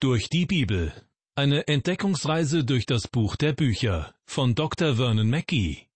[0.00, 0.92] Durch die Bibel.
[1.34, 4.94] Eine Entdeckungsreise durch das Buch der Bücher von Dr.
[4.94, 5.88] Vernon Mackey.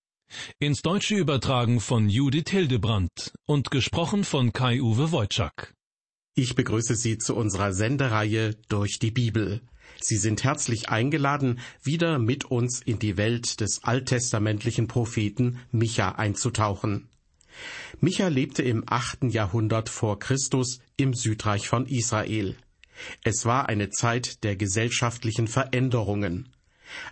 [0.58, 5.76] Ins Deutsche übertragen von Judith Hildebrandt und gesprochen von Kai-Uwe Wojczak.
[6.34, 9.60] Ich begrüße Sie zu unserer Sendereihe Durch die Bibel.
[10.00, 17.08] Sie sind herzlich eingeladen, wieder mit uns in die Welt des alttestamentlichen Propheten Micha einzutauchen.
[18.00, 22.56] Micha lebte im achten Jahrhundert vor Christus im Südreich von Israel.
[23.24, 26.48] Es war eine Zeit der gesellschaftlichen Veränderungen.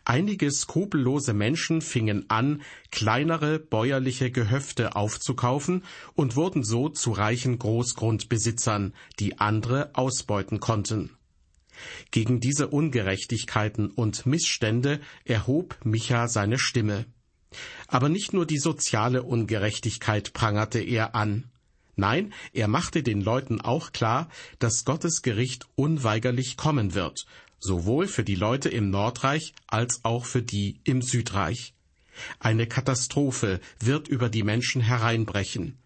[0.04, 5.84] Einige skrupellose Menschen fingen an, kleinere bäuerliche Gehöfte aufzukaufen
[6.14, 11.16] und wurden so zu reichen Großgrundbesitzern, die andere ausbeuten konnten.
[12.10, 17.06] Gegen diese Ungerechtigkeiten und Missstände erhob Micha seine Stimme.
[17.86, 21.50] Aber nicht nur die soziale Ungerechtigkeit prangerte er an.
[22.00, 27.26] Nein, er machte den Leuten auch klar, dass Gottes Gericht unweigerlich kommen wird,
[27.58, 31.74] sowohl für die Leute im Nordreich als auch für die im Südreich.
[32.38, 35.76] Eine Katastrophe wird über die Menschen hereinbrechen.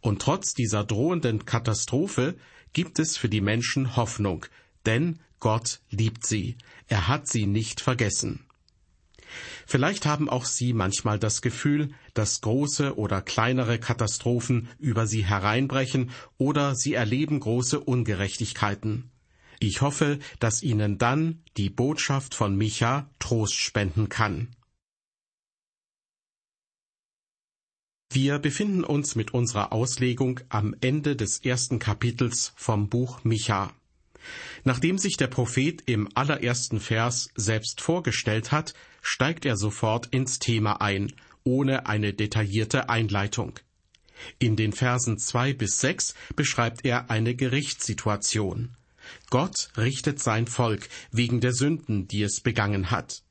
[0.00, 2.34] Und trotz dieser drohenden Katastrophe
[2.72, 4.46] gibt es für die Menschen Hoffnung,
[4.86, 6.56] denn Gott liebt sie,
[6.88, 8.44] er hat sie nicht vergessen.
[9.70, 16.10] Vielleicht haben auch Sie manchmal das Gefühl, dass große oder kleinere Katastrophen über Sie hereinbrechen
[16.38, 19.12] oder Sie erleben große Ungerechtigkeiten.
[19.60, 24.56] Ich hoffe, dass Ihnen dann die Botschaft von Micha Trost spenden kann.
[28.12, 33.72] Wir befinden uns mit unserer Auslegung am Ende des ersten Kapitels vom Buch Micha.
[34.64, 40.80] Nachdem sich der Prophet im allerersten Vers selbst vorgestellt hat, steigt er sofort ins Thema
[40.80, 41.12] ein,
[41.44, 43.58] ohne eine detaillierte Einleitung.
[44.38, 48.76] In den Versen zwei bis sechs beschreibt er eine Gerichtssituation.
[49.30, 53.22] Gott richtet sein Volk wegen der Sünden, die es begangen hat.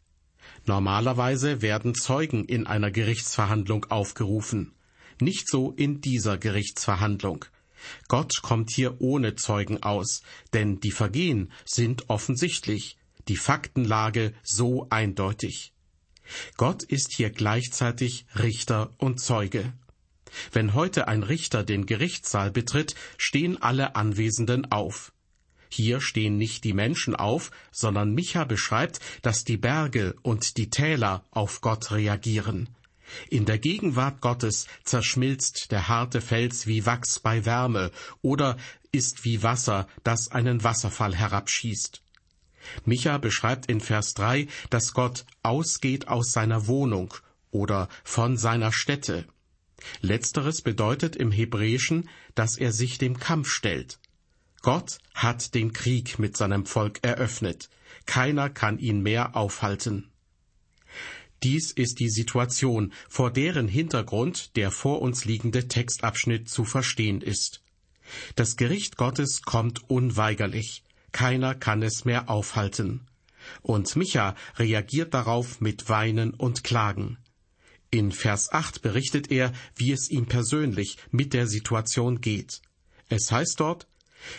[0.65, 4.73] Normalerweise werden Zeugen in einer Gerichtsverhandlung aufgerufen.
[5.21, 7.45] Nicht so in dieser Gerichtsverhandlung.
[8.07, 10.21] Gott kommt hier ohne Zeugen aus,
[10.53, 12.97] denn die Vergehen sind offensichtlich,
[13.29, 15.73] die Faktenlage so eindeutig.
[16.57, 19.73] Gott ist hier gleichzeitig Richter und Zeuge.
[20.51, 25.11] Wenn heute ein Richter den Gerichtssaal betritt, stehen alle Anwesenden auf.
[25.69, 31.23] Hier stehen nicht die Menschen auf, sondern Micha beschreibt, dass die Berge und die Täler
[31.31, 32.69] auf Gott reagieren.
[33.29, 37.91] In der Gegenwart Gottes zerschmilzt der harte Fels wie Wachs bei Wärme
[38.21, 38.57] oder
[38.91, 42.01] ist wie Wasser, das einen Wasserfall herabschießt.
[42.85, 47.13] Micha beschreibt in Vers 3, dass Gott ausgeht aus seiner Wohnung
[47.51, 49.25] oder von seiner Stätte.
[50.01, 53.99] Letzteres bedeutet im Hebräischen, dass er sich dem Kampf stellt.
[54.61, 57.69] Gott hat den Krieg mit seinem Volk eröffnet.
[58.05, 60.11] Keiner kann ihn mehr aufhalten.
[61.43, 67.61] Dies ist die Situation, vor deren Hintergrund der vor uns liegende Textabschnitt zu verstehen ist.
[68.35, 70.83] Das Gericht Gottes kommt unweigerlich.
[71.11, 73.07] Keiner kann es mehr aufhalten.
[73.61, 77.17] Und Micha reagiert darauf mit Weinen und Klagen.
[77.91, 82.61] In Vers 8 berichtet er, wie es ihm persönlich mit der Situation geht.
[83.09, 83.87] Es heißt dort,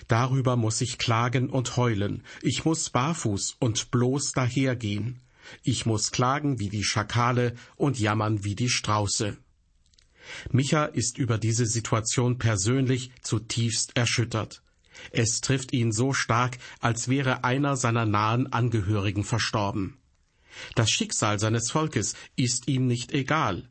[0.09, 5.21] Darüber muss ich klagen und heulen, ich muss barfuß und bloß dahergehen.
[5.63, 9.37] Ich muss klagen wie die Schakale und jammern wie die Strauße.
[10.53, 14.63] Micha ist über diese Situation persönlich zutiefst erschüttert.
[15.13, 19.97] Es trifft ihn so stark, als wäre einer seiner nahen Angehörigen verstorben.
[20.75, 23.69] Das Schicksal seines Volkes ist ihm nicht egal.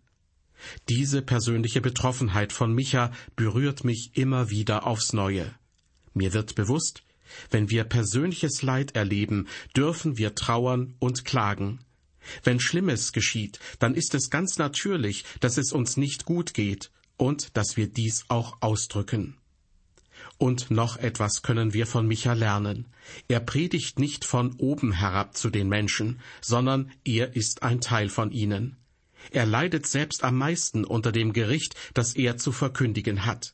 [0.90, 5.54] Diese persönliche Betroffenheit von Micha berührt mich immer wieder aufs Neue.
[6.14, 7.04] Mir wird bewusst,
[7.50, 11.80] wenn wir persönliches Leid erleben, dürfen wir trauern und klagen.
[12.44, 17.56] Wenn Schlimmes geschieht, dann ist es ganz natürlich, dass es uns nicht gut geht und
[17.56, 19.39] dass wir dies auch ausdrücken.
[20.38, 22.86] Und noch etwas können wir von Micha lernen.
[23.28, 28.32] Er predigt nicht von oben herab zu den Menschen, sondern er ist ein Teil von
[28.32, 28.78] ihnen.
[29.32, 33.54] Er leidet selbst am meisten unter dem Gericht, das er zu verkündigen hat.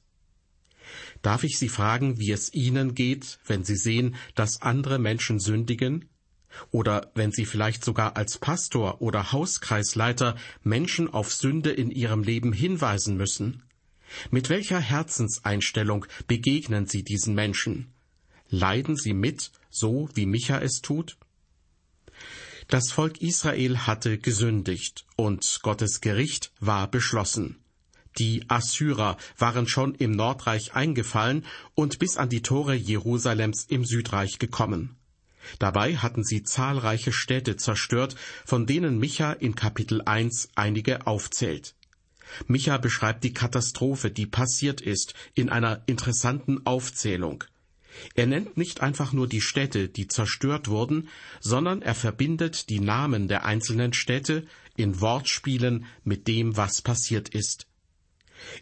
[1.21, 6.05] Darf ich Sie fragen, wie es Ihnen geht, wenn Sie sehen, dass andere Menschen sündigen?
[6.71, 12.53] Oder wenn Sie vielleicht sogar als Pastor oder Hauskreisleiter Menschen auf Sünde in ihrem Leben
[12.53, 13.63] hinweisen müssen?
[14.31, 17.93] Mit welcher Herzenseinstellung begegnen Sie diesen Menschen?
[18.49, 21.17] Leiden Sie mit, so wie Micha es tut?
[22.67, 27.57] Das Volk Israel hatte gesündigt und Gottes Gericht war beschlossen.
[28.17, 34.39] Die Assyrer waren schon im Nordreich eingefallen und bis an die Tore Jerusalems im Südreich
[34.39, 34.95] gekommen.
[35.59, 38.15] Dabei hatten sie zahlreiche Städte zerstört,
[38.45, 41.75] von denen Micha in Kapitel 1 einige aufzählt.
[42.47, 47.43] Micha beschreibt die Katastrophe, die passiert ist, in einer interessanten Aufzählung.
[48.13, 53.27] Er nennt nicht einfach nur die Städte, die zerstört wurden, sondern er verbindet die Namen
[53.27, 54.45] der einzelnen Städte
[54.75, 57.67] in Wortspielen mit dem, was passiert ist.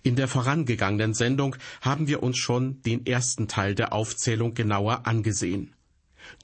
[0.04, 5.74] In der vorangegangenen Sendung haben wir uns schon den ersten Teil der Aufzählung genauer angesehen.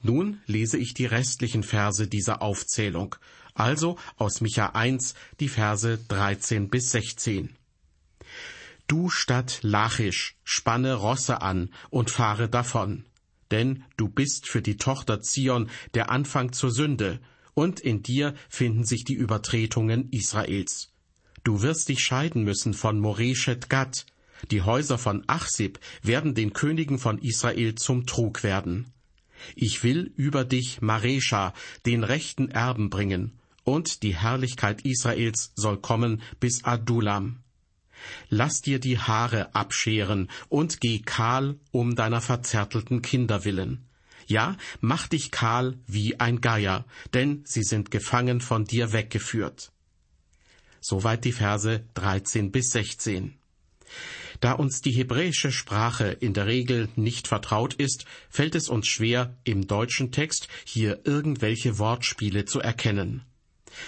[0.02, 3.16] Nun lese ich die restlichen Verse dieser Aufzählung,
[3.60, 7.56] also aus Micha 1 die Verse 13 bis 16.
[8.88, 13.06] Du Stadt Lachisch, spanne Rosse an und fahre davon,
[13.52, 17.20] denn du bist für die Tochter Zion der Anfang zur Sünde,
[17.54, 20.94] und in dir finden sich die Übertretungen Israels.
[21.44, 24.06] Du wirst dich scheiden müssen von Moreshet Gad.
[24.50, 28.94] Die Häuser von Achsib werden den Königen von Israel zum Trug werden.
[29.56, 31.54] Ich will über dich Maresha,
[31.86, 33.39] den rechten Erben bringen,
[33.70, 37.44] und die Herrlichkeit Israels soll kommen bis Adulam.
[38.30, 43.86] Lass dir die Haare abscheren und geh kahl um deiner verzärtelten Kinder willen.
[44.28, 49.72] Ja, mach dich kahl wie ein Geier, denn sie sind gefangen von dir weggeführt.
[50.82, 53.36] Soweit die Verse 13 bis 16.
[54.40, 59.38] Da uns die hebräische Sprache in der Regel nicht vertraut ist, fällt es uns schwer,
[59.44, 63.26] im deutschen Text hier irgendwelche Wortspiele zu erkennen.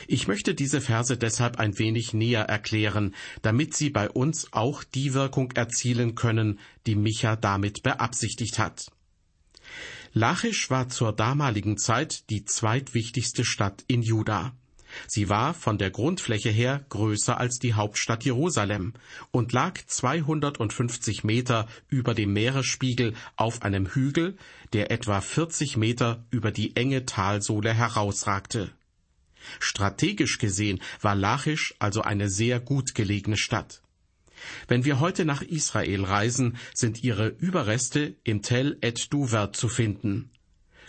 [0.08, 5.14] Ich möchte diese Verse deshalb ein wenig näher erklären, damit sie bei uns auch die
[5.14, 8.88] Wirkung erzielen können, die Micha damit beabsichtigt hat.
[10.14, 14.54] Lachisch war zur damaligen Zeit die zweitwichtigste Stadt in Juda.
[15.08, 18.94] Sie war von der Grundfläche her größer als die Hauptstadt Jerusalem
[19.32, 24.38] und lag 250 Meter über dem Meeresspiegel auf einem Hügel,
[24.74, 28.72] der etwa 40 Meter über die enge Talsohle herausragte.
[29.60, 33.82] Strategisch gesehen war Lachisch also eine sehr gut gelegene Stadt.
[34.68, 40.32] Wenn wir heute nach Israel reisen, sind ihre Überreste im Tel et Duver zu finden.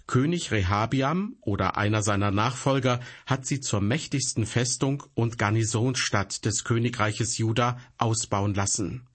[0.06, 7.38] König Rehabiam oder einer seiner Nachfolger hat sie zur mächtigsten Festung und Garnisonsstadt des Königreiches
[7.38, 9.06] Juda ausbauen lassen.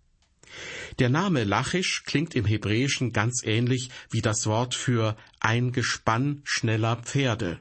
[0.99, 6.95] Der Name Lachisch klingt im Hebräischen ganz ähnlich wie das Wort für ein Gespann schneller
[6.95, 7.59] Pferde.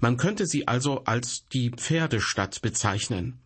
[0.00, 3.40] Man könnte sie also als die Pferdestadt bezeichnen.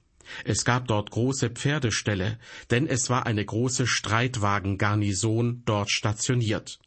[0.44, 2.38] Es gab dort große Pferdeställe,
[2.70, 6.78] denn es war eine große Streitwagengarnison dort stationiert.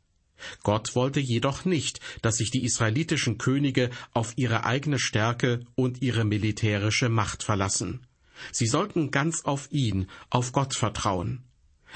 [0.63, 6.25] Gott wollte jedoch nicht, dass sich die israelitischen Könige auf ihre eigene Stärke und ihre
[6.25, 8.05] militärische Macht verlassen.
[8.51, 11.46] Sie sollten ganz auf ihn, auf Gott vertrauen.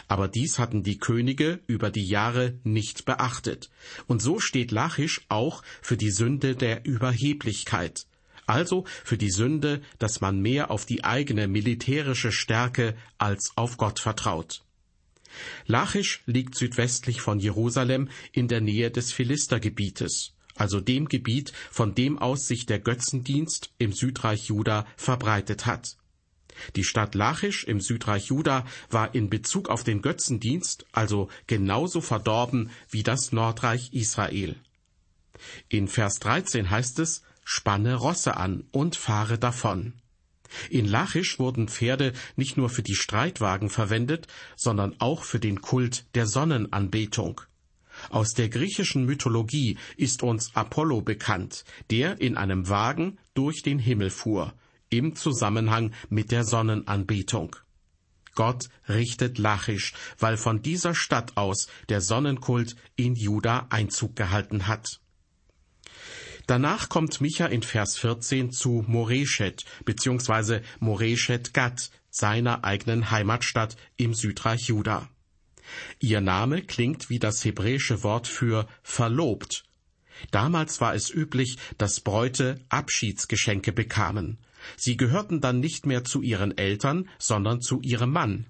[0.07, 3.69] Aber dies hatten die Könige über die Jahre nicht beachtet.
[4.07, 8.05] Und so steht Lachisch auch für die Sünde der Überheblichkeit.
[8.45, 13.99] Also für die Sünde, dass man mehr auf die eigene militärische Stärke als auf Gott
[13.99, 14.63] vertraut.
[15.65, 22.17] Lachisch liegt südwestlich von Jerusalem in der Nähe des Philistergebietes, also dem Gebiet, von dem
[22.17, 25.95] aus sich der Götzendienst im Südreich Juda verbreitet hat.
[26.75, 32.69] Die Stadt Lachisch im Südreich Juda war in Bezug auf den Götzendienst also genauso verdorben
[32.89, 34.55] wie das Nordreich Israel.
[35.69, 39.93] In Vers 13 heißt es, spanne Rosse an und fahre davon.
[40.69, 46.05] In Lachisch wurden Pferde nicht nur für die Streitwagen verwendet, sondern auch für den Kult
[46.13, 47.41] der Sonnenanbetung.
[48.09, 54.09] Aus der griechischen Mythologie ist uns Apollo bekannt, der in einem Wagen durch den Himmel
[54.09, 54.53] fuhr,
[54.91, 57.55] im Zusammenhang mit der Sonnenanbetung.
[58.35, 65.01] Gott richtet Lachisch, weil von dieser Stadt aus der Sonnenkult in Juda Einzug gehalten hat.
[66.47, 70.61] Danach kommt Micha in Vers 14 zu Moreshet bzw.
[70.79, 75.09] Moreshet Gad, seiner eigenen Heimatstadt im Südreich Juda.
[75.99, 79.63] Ihr Name klingt wie das hebräische Wort für verlobt.
[80.31, 84.37] Damals war es üblich, dass Bräute Abschiedsgeschenke bekamen.
[84.77, 88.47] Sie gehörten dann nicht mehr zu ihren Eltern, sondern zu ihrem Mann.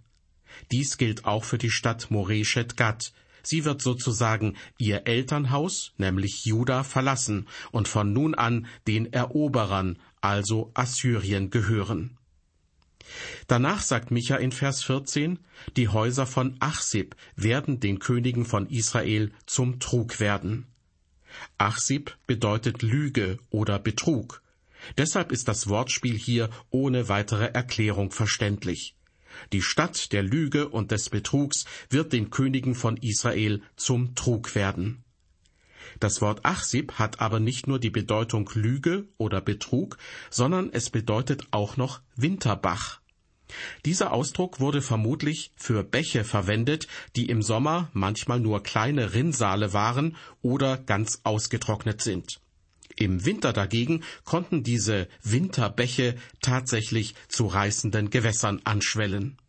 [0.72, 3.14] Dies gilt auch für die Stadt Moreshet Gad,
[3.44, 10.72] Sie wird sozusagen ihr Elternhaus, nämlich Juda, verlassen und von nun an den Eroberern, also
[10.74, 12.18] Assyrien, gehören.
[13.48, 15.40] Danach sagt Micha in Vers 14,
[15.76, 20.68] die Häuser von Achsib werden den Königen von Israel zum Trug werden.
[21.58, 24.42] Achsib bedeutet Lüge oder Betrug.
[24.98, 28.96] Deshalb ist das Wortspiel hier ohne weitere Erklärung verständlich.
[29.54, 35.04] Die Stadt der Lüge und des Betrugs wird den Königen von Israel zum Trug werden.
[36.00, 39.98] Das Wort Achsib hat aber nicht nur die Bedeutung Lüge oder Betrug,
[40.30, 43.02] sondern es bedeutet auch noch Winterbach.
[43.86, 50.16] Dieser Ausdruck wurde vermutlich für Bäche verwendet, die im Sommer manchmal nur kleine Rinnsale waren
[50.42, 52.40] oder ganz ausgetrocknet sind.
[53.02, 59.40] Im Winter dagegen konnten diese Winterbäche tatsächlich zu reißenden Gewässern anschwellen.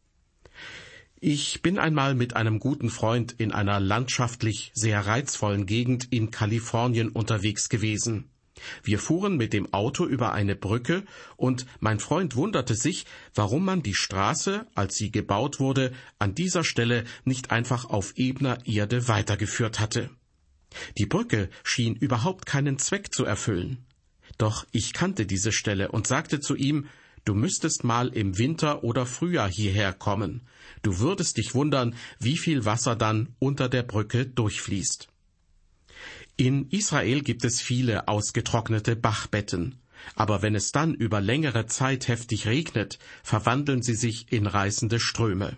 [1.20, 7.10] Ich bin einmal mit einem guten Freund in einer landschaftlich sehr reizvollen Gegend in Kalifornien
[7.10, 8.30] unterwegs gewesen.
[8.82, 11.04] Wir fuhren mit dem Auto über eine Brücke,
[11.36, 13.04] und mein Freund wunderte sich,
[13.34, 18.66] warum man die Straße, als sie gebaut wurde, an dieser Stelle nicht einfach auf ebener
[18.66, 20.08] Erde weitergeführt hatte.
[20.98, 23.84] Die Brücke schien überhaupt keinen Zweck zu erfüllen.
[24.38, 26.88] Doch ich kannte diese Stelle und sagte zu ihm,
[27.24, 30.40] Du müsstest mal im Winter oder Frühjahr hierher kommen.
[30.82, 35.06] Du würdest dich wundern, wie viel Wasser dann unter der Brücke durchfließt.
[36.36, 39.78] In Israel gibt es viele ausgetrocknete Bachbetten,
[40.16, 45.56] aber wenn es dann über längere Zeit heftig regnet, verwandeln sie sich in reißende Ströme.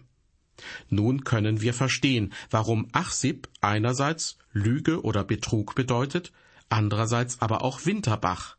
[0.90, 6.32] Nun können wir verstehen, warum Achsib einerseits Lüge oder Betrug bedeutet,
[6.70, 8.56] andererseits aber auch Winterbach.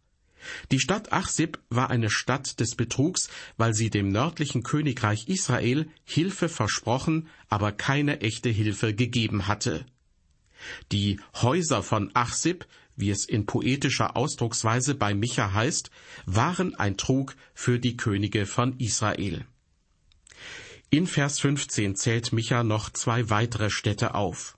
[0.72, 6.50] Die Stadt Achsib war eine Stadt des Betrugs, weil sie dem nördlichen Königreich Israel Hilfe
[6.50, 9.86] versprochen, aber keine echte Hilfe gegeben hatte.
[10.92, 15.90] Die Häuser von Achsib, wie es in poetischer Ausdrucksweise bei Micha heißt,
[16.26, 19.46] waren ein Trug für die Könige von Israel.
[20.90, 24.58] In Vers 15 zählt Micha noch zwei weitere Städte auf.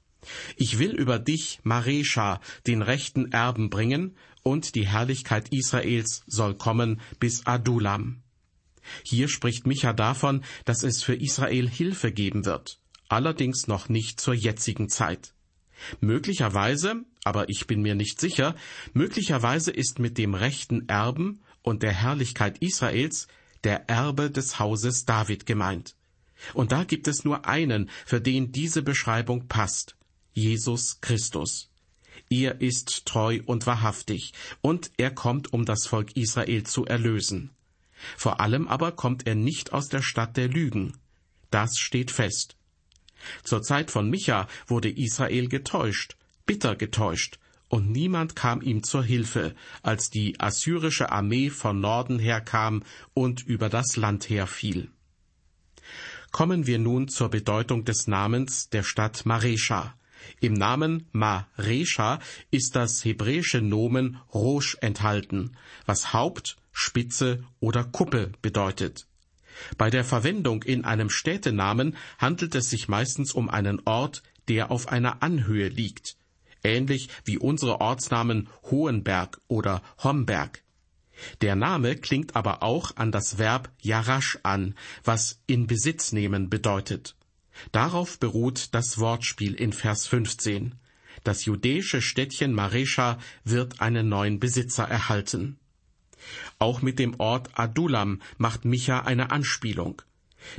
[0.56, 7.02] Ich will über dich, Maresha, den rechten Erben bringen, und die Herrlichkeit Israels soll kommen
[7.20, 8.24] bis Adulam.
[9.04, 12.80] Hier spricht Micha davon, dass es für Israel Hilfe geben wird,
[13.10, 15.34] allerdings noch nicht zur jetzigen Zeit.
[16.00, 18.56] Möglicherweise, aber ich bin mir nicht sicher,
[18.94, 23.28] möglicherweise ist mit dem rechten Erben und der Herrlichkeit Israels
[23.64, 25.96] der Erbe des Hauses David gemeint.
[26.54, 29.97] Und da gibt es nur einen, für den diese Beschreibung passt,
[30.38, 31.72] Jesus Christus.
[32.30, 37.50] Er ist treu und wahrhaftig, und er kommt, um das Volk Israel zu erlösen.
[38.16, 40.94] Vor allem aber kommt er nicht aus der Stadt der Lügen.
[41.50, 42.56] Das steht fest.
[43.44, 49.56] Zur Zeit von Micha wurde Israel getäuscht, bitter getäuscht, und niemand kam ihm zur Hilfe,
[49.82, 52.84] als die assyrische Armee von Norden her kam
[53.16, 54.92] und über das Land herfiel.
[56.32, 59.96] Kommen wir nun zur Bedeutung des Namens der Stadt Maresha.
[60.40, 62.20] Im Namen Ma-Resha
[62.52, 69.08] ist das hebräische Nomen Rosh enthalten, was Haupt, Spitze oder Kuppe bedeutet.
[69.78, 74.88] Bei der Verwendung in einem Städtenamen handelt es sich meistens um einen Ort, der auf
[74.90, 76.18] einer Anhöhe liegt,
[76.64, 80.64] ähnlich wie unsere Ortsnamen Hohenberg oder Homberg.
[81.42, 87.17] Der Name klingt aber auch an das Verb Jarasch an, was in Besitz nehmen bedeutet.
[87.72, 90.76] Darauf beruht das Wortspiel in Vers 15.
[91.24, 95.58] Das judäische Städtchen Maresha wird einen neuen Besitzer erhalten.
[96.60, 100.02] Auch mit dem Ort Adulam macht Micha eine Anspielung.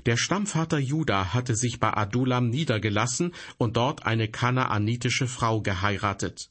[0.06, 6.50] Der Stammvater Juda hatte sich bei Adulam niedergelassen und dort eine kanaanitische Frau geheiratet.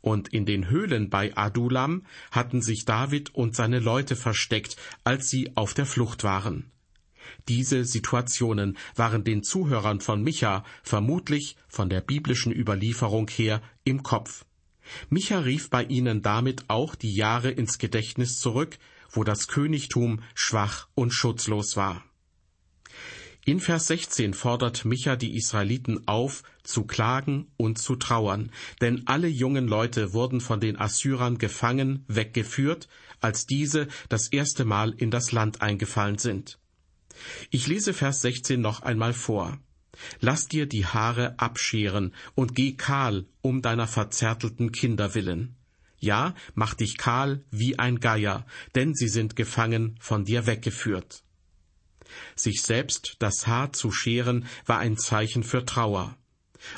[0.00, 5.56] Und in den Höhlen bei Adulam hatten sich David und seine Leute versteckt, als sie
[5.56, 6.70] auf der Flucht waren.
[7.48, 14.44] Diese Situationen waren den Zuhörern von Micha vermutlich von der biblischen Überlieferung her im Kopf.
[15.08, 18.78] Micha rief bei ihnen damit auch die Jahre ins Gedächtnis zurück,
[19.10, 22.04] wo das Königtum schwach und schutzlos war.
[23.46, 28.50] In Vers 16 fordert Micha die Israeliten auf, zu klagen und zu trauern,
[28.80, 32.88] denn alle jungen Leute wurden von den Assyrern gefangen, weggeführt,
[33.20, 36.58] als diese das erste Mal in das Land eingefallen sind.
[37.50, 39.58] Ich lese Vers 16 noch einmal vor.
[40.20, 45.56] Lass dir die Haare abscheren und geh kahl um deiner verzärtelten Kinder willen.
[45.98, 51.22] Ja, mach dich kahl wie ein Geier, denn sie sind gefangen von dir weggeführt.
[52.36, 56.16] Sich selbst das Haar zu scheren war ein Zeichen für Trauer.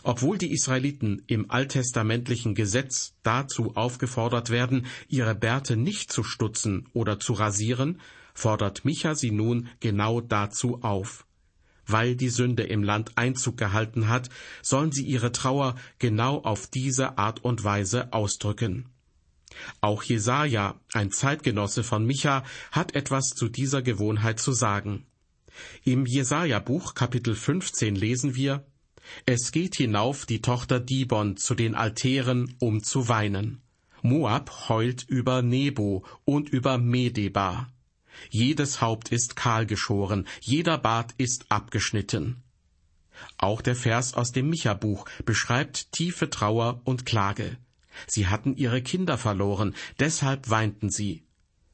[0.03, 7.21] Obwohl die Israeliten im alttestamentlichen Gesetz dazu aufgefordert werden, ihre Bärte nicht zu stutzen oder
[7.21, 8.01] zu rasieren,
[8.37, 11.27] fordert Micha sie nun genau dazu auf.
[11.87, 14.29] Weil die Sünde im Land Einzug gehalten hat,
[14.63, 18.91] sollen sie ihre Trauer genau auf diese Art und Weise ausdrücken.
[19.81, 25.07] Auch Jesaja, ein Zeitgenosse von Micha, hat etwas zu dieser Gewohnheit zu sagen.
[25.85, 28.67] Im Jesaja-Buch Kapitel 15 lesen wir,
[29.25, 33.63] Es geht hinauf die Tochter Dibon zu den Altären, um zu weinen.
[34.03, 37.69] Moab heult über Nebo und über Medeba.
[38.31, 42.43] Jedes Haupt ist kahl geschoren, jeder Bart ist abgeschnitten.
[43.39, 47.57] Auch der Vers aus dem Micha-Buch beschreibt tiefe Trauer und Klage.
[48.07, 51.23] Sie hatten ihre Kinder verloren, deshalb weinten sie.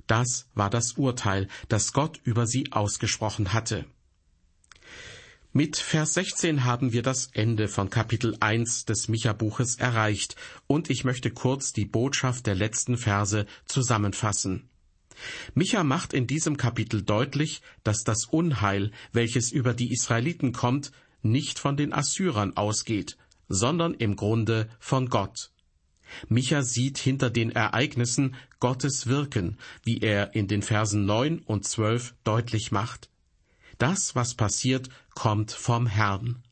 [0.06, 3.84] Das war das Urteil, das Gott über sie ausgesprochen hatte.
[5.54, 10.34] Mit Vers 16 haben wir das Ende von Kapitel 1 des Micha-Buches erreicht,
[10.66, 14.70] und ich möchte kurz die Botschaft der letzten Verse zusammenfassen.
[15.54, 20.92] Micha macht in diesem Kapitel deutlich, dass das Unheil, welches über die Israeliten kommt,
[21.22, 23.16] nicht von den Assyrern ausgeht,
[23.48, 25.50] sondern im Grunde von Gott.
[26.28, 32.14] Micha sieht hinter den Ereignissen Gottes Wirken, wie er in den Versen neun und zwölf
[32.24, 33.08] deutlich macht.
[33.78, 36.42] Das, was passiert, kommt vom Herrn.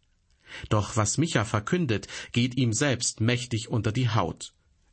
[0.69, 4.53] Doch was Micha verkündet, geht ihm selbst mächtig unter die Haut.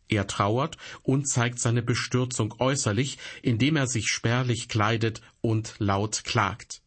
[0.10, 6.82] Er trauert und zeigt seine Bestürzung äußerlich, indem er sich spärlich kleidet und laut klagt.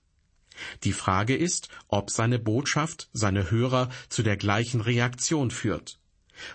[0.84, 5.98] Die Frage ist, ob seine Botschaft seine Hörer zu der gleichen Reaktion führt.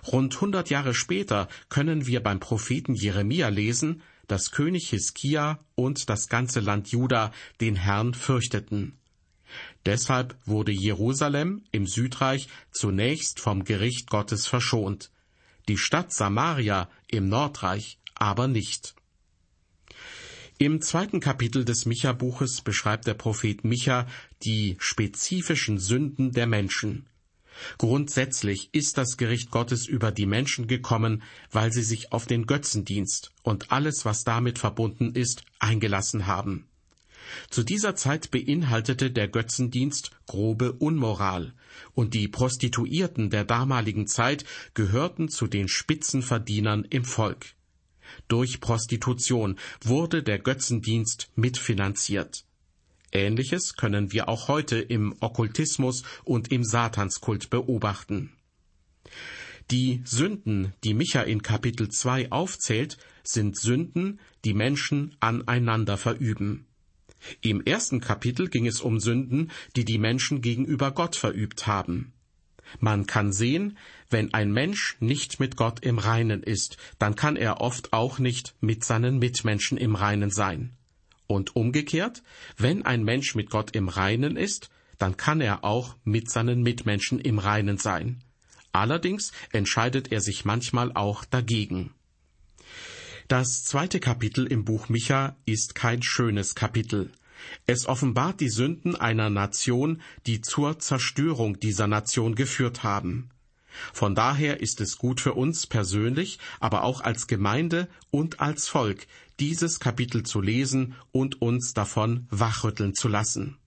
[0.07, 6.27] Rund hundert Jahre später können wir beim Propheten Jeremia lesen, dass König Hiskia und das
[6.27, 7.31] ganze Land Juda
[7.61, 8.97] den Herrn fürchteten.
[9.85, 15.11] Deshalb wurde Jerusalem im Südreich zunächst vom Gericht Gottes verschont,
[15.67, 18.95] die Stadt Samaria im Nordreich aber nicht.
[20.57, 24.07] Im zweiten Kapitel des Micha-Buches beschreibt der Prophet Micha
[24.43, 27.07] die spezifischen Sünden der Menschen.
[27.77, 33.31] Grundsätzlich ist das Gericht Gottes über die Menschen gekommen, weil sie sich auf den Götzendienst
[33.43, 36.67] und alles, was damit verbunden ist, eingelassen haben.
[37.49, 41.53] Zu dieser Zeit beinhaltete der Götzendienst grobe Unmoral,
[41.93, 47.53] und die Prostituierten der damaligen Zeit gehörten zu den Spitzenverdienern im Volk.
[48.27, 52.45] Durch Prostitution wurde der Götzendienst mitfinanziert.
[53.11, 58.31] Ähnliches können wir auch heute im Okkultismus und im Satanskult beobachten.
[59.71, 66.67] Die Sünden, die Micha in Kapitel 2 aufzählt, sind Sünden, die Menschen aneinander verüben.
[67.41, 72.13] Im ersten Kapitel ging es um Sünden, die die Menschen gegenüber Gott verübt haben.
[72.79, 73.77] Man kann sehen,
[74.09, 78.55] wenn ein Mensch nicht mit Gott im Reinen ist, dann kann er oft auch nicht
[78.59, 80.71] mit seinen Mitmenschen im Reinen sein.
[81.27, 82.23] Und umgekehrt,
[82.57, 87.19] wenn ein Mensch mit Gott im Reinen ist, dann kann er auch mit seinen Mitmenschen
[87.19, 88.23] im Reinen sein.
[88.71, 91.91] Allerdings entscheidet er sich manchmal auch dagegen.
[93.27, 97.11] Das zweite Kapitel im Buch Micha ist kein schönes Kapitel.
[97.65, 103.31] Es offenbart die Sünden einer Nation, die zur Zerstörung dieser Nation geführt haben.
[103.93, 109.07] Von daher ist es gut für uns persönlich, aber auch als Gemeinde und als Volk,
[109.39, 113.57] dieses Kapitel zu lesen und uns davon wachrütteln zu lassen.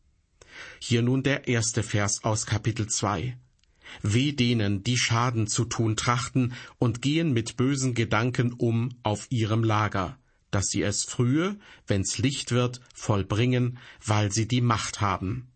[0.79, 3.37] Hier nun der erste Vers aus Kapitel 2.
[4.03, 9.64] Weh denen, die Schaden zu tun trachten und gehen mit bösen Gedanken um auf ihrem
[9.64, 10.18] Lager,
[10.51, 15.48] dass sie es frühe, wenn's Licht wird, vollbringen, weil sie die Macht haben.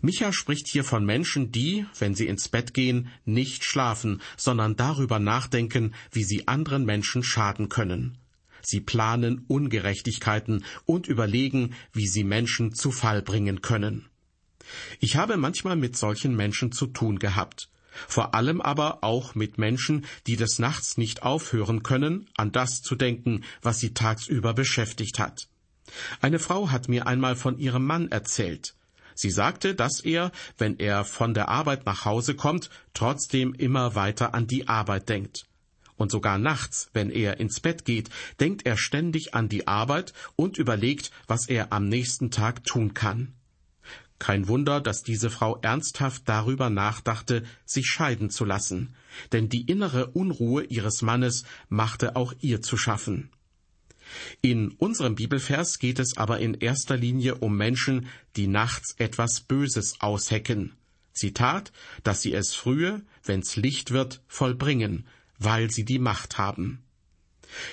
[0.00, 5.18] Micha spricht hier von Menschen, die, wenn sie ins Bett gehen, nicht schlafen, sondern darüber
[5.18, 8.18] nachdenken, wie sie anderen Menschen schaden können.
[8.62, 14.08] Sie planen Ungerechtigkeiten und überlegen, wie sie Menschen zu Fall bringen können.
[15.00, 17.68] Ich habe manchmal mit solchen Menschen zu tun gehabt,
[18.08, 22.94] vor allem aber auch mit Menschen, die des Nachts nicht aufhören können, an das zu
[22.94, 25.48] denken, was sie tagsüber beschäftigt hat.
[26.20, 28.74] Eine Frau hat mir einmal von ihrem Mann erzählt.
[29.14, 34.34] Sie sagte, dass er, wenn er von der Arbeit nach Hause kommt, trotzdem immer weiter
[34.34, 35.46] an die Arbeit denkt.
[35.96, 40.58] Und sogar nachts, wenn er ins Bett geht, denkt er ständig an die Arbeit und
[40.58, 43.32] überlegt, was er am nächsten Tag tun kann.
[44.18, 48.94] Kein Wunder, dass diese Frau ernsthaft darüber nachdachte, sich scheiden zu lassen,
[49.32, 53.30] denn die innere Unruhe ihres Mannes machte auch ihr zu schaffen.
[54.40, 60.00] In unserem Bibelvers geht es aber in erster Linie um Menschen, die nachts etwas Böses
[60.00, 60.72] aushecken.
[61.12, 61.72] Zitat,
[62.04, 65.06] dass sie es frühe, wenn's Licht wird, vollbringen,
[65.38, 66.82] weil sie die Macht haben.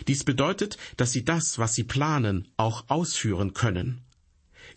[0.08, 4.02] Dies bedeutet, dass sie das, was sie planen, auch ausführen können.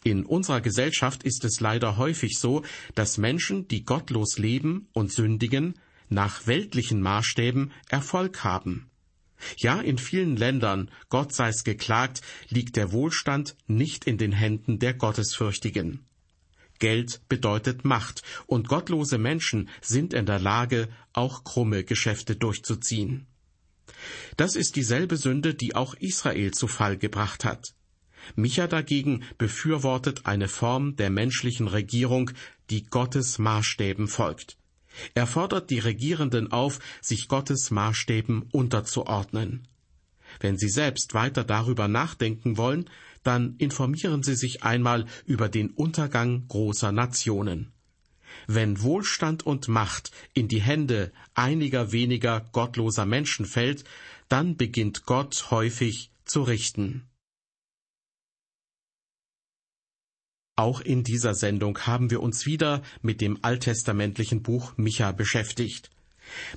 [0.06, 2.62] In unserer Gesellschaft ist es leider häufig so,
[2.94, 5.74] dass Menschen, die gottlos leben und sündigen,
[6.08, 8.88] nach weltlichen Maßstäben Erfolg haben.
[9.56, 14.94] Ja, in vielen Ländern, Gott sei's geklagt, liegt der Wohlstand nicht in den Händen der
[14.94, 16.06] Gottesfürchtigen.
[16.78, 23.26] Geld bedeutet Macht, und gottlose Menschen sind in der Lage, auch krumme Geschäfte durchzuziehen.
[24.36, 27.74] Das ist dieselbe Sünde, die auch Israel zu Fall gebracht hat.
[28.34, 32.30] Micha dagegen befürwortet eine Form der menschlichen Regierung,
[32.70, 34.56] die Gottes Maßstäben folgt.
[35.14, 39.68] Er fordert die Regierenden auf, sich Gottes Maßstäben unterzuordnen.
[40.40, 42.90] Wenn Sie selbst weiter darüber nachdenken wollen,
[43.22, 47.72] dann informieren Sie sich einmal über den Untergang großer Nationen.
[48.46, 53.84] Wenn Wohlstand und Macht in die Hände einiger weniger gottloser Menschen fällt,
[54.28, 57.04] dann beginnt Gott häufig zu richten.
[60.58, 65.90] Auch in dieser Sendung haben wir uns wieder mit dem alttestamentlichen Buch Micha beschäftigt.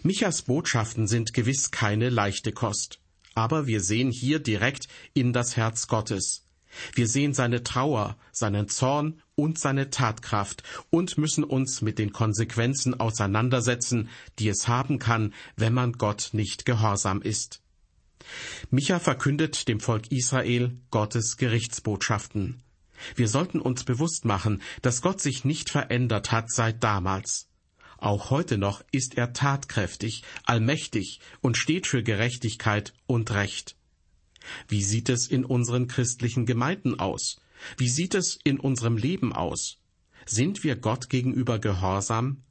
[0.04, 3.00] Michas Botschaften sind gewiss keine leichte Kost,
[3.36, 6.46] aber wir sehen hier direkt in das Herz Gottes.
[6.94, 12.98] Wir sehen seine Trauer, seinen Zorn und seine Tatkraft und müssen uns mit den Konsequenzen
[12.98, 14.08] auseinandersetzen,
[14.38, 17.62] die es haben kann, wenn man Gott nicht gehorsam ist.
[18.70, 22.62] Micha verkündet dem Volk Israel Gottes Gerichtsbotschaften.
[23.16, 27.48] Wir sollten uns bewusst machen, dass Gott sich nicht verändert hat seit damals.
[27.98, 33.76] Auch heute noch ist er tatkräftig, allmächtig und steht für Gerechtigkeit und Recht.
[34.70, 37.42] Wie sieht es in unseren christlichen Gemeinden aus?
[37.78, 39.80] Wie sieht es in unserem Leben aus?
[40.26, 42.44] Sind wir Gott gegenüber gehorsam?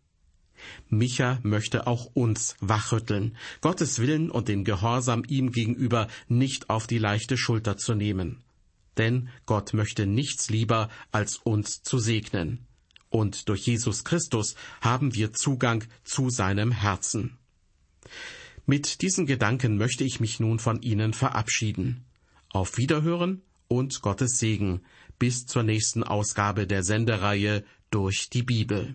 [0.90, 6.98] Micha möchte auch uns wachrütteln, Gottes Willen und den Gehorsam ihm gegenüber nicht auf die
[6.98, 8.42] leichte Schulter zu nehmen
[8.98, 12.66] denn Gott möchte nichts lieber, als uns zu segnen.
[13.10, 17.38] Und durch Jesus Christus haben wir Zugang zu seinem Herzen.
[18.66, 22.04] Mit diesen Gedanken möchte ich mich nun von Ihnen verabschieden.
[22.50, 24.82] Auf Wiederhören und Gottes Segen
[25.18, 28.94] bis zur nächsten Ausgabe der Sendereihe durch die Bibel.